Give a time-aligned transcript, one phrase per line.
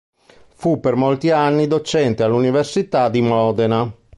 [0.55, 3.93] Fu per molti anni docente all'università di Modena.